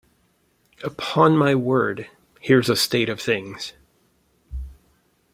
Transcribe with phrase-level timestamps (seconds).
[0.83, 2.09] Upon my word,
[2.39, 3.73] here's a state of things!